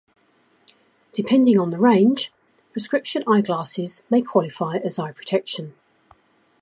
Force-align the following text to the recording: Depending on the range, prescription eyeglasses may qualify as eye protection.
Depending 1.13 1.59
on 1.59 1.69
the 1.69 1.77
range, 1.77 2.31
prescription 2.71 3.23
eyeglasses 3.27 4.01
may 4.09 4.23
qualify 4.23 4.77
as 4.77 4.97
eye 4.97 5.11
protection. 5.11 5.75